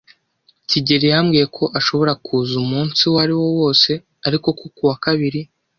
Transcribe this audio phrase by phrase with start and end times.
[0.69, 3.91] kigeli yambwiye ko ashobora kuza umunsi uwo ari wo wose
[4.27, 5.41] ariko ku wa kabiri.